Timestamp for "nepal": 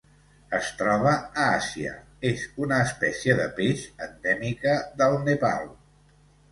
5.31-5.75